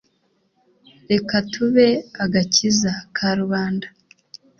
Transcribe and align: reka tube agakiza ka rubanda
reka 1.11 1.35
tube 1.51 1.87
agakiza 2.23 2.91
ka 3.15 3.29
rubanda 3.39 3.87